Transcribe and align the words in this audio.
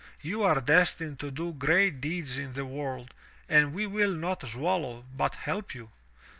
You 0.21 0.41
are 0.41 0.59
destined 0.61 1.19
to 1.19 1.29
do 1.29 1.53
great 1.53 2.01
deeds 2.01 2.39
in 2.39 2.53
the 2.53 2.65
world, 2.65 3.13
and 3.47 3.71
we 3.71 3.85
will 3.85 4.15
not 4.15 4.41
swallow, 4.47 5.05
but 5.15 5.35
help 5.35 5.75
you." 5.75 5.91